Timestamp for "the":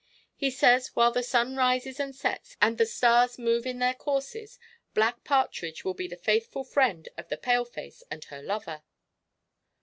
1.11-1.21, 2.79-2.87, 6.07-6.15, 7.29-7.37